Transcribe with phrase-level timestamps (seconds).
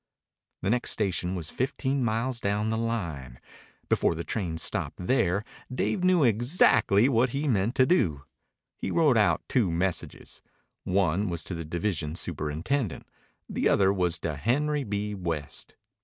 [0.63, 3.39] The next station was fifteen miles down the line.
[3.87, 8.23] Before the train stopped there Dave knew exactly what he meant to do.
[8.75, 10.41] He wrote out two messages.
[10.85, 13.05] One was to the division superintendent.
[13.47, 15.13] The other was to Henry B.
[15.13, 15.75] West.